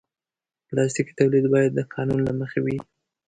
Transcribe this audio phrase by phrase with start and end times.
[0.67, 2.77] پلاستيکي تولید باید د قانون له مخې وي.